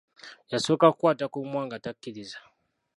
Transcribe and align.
Yasooka 0.51 0.85
kukwata 0.93 1.25
ku 1.31 1.37
mumwa, 1.43 1.61
nga 1.67 1.77
takikkiriza. 1.83 2.39